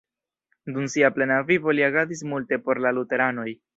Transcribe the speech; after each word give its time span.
Dum 0.77 0.87
sia 0.93 1.11
plena 1.17 1.37
vivo 1.51 1.75
li 1.79 1.85
agadis 1.89 2.25
multe 2.33 2.63
por 2.67 2.83
la 2.87 2.95
luteranoj. 3.01 3.47